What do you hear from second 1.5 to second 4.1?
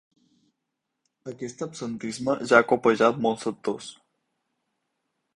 absentisme ja ha colpejat molts sectors.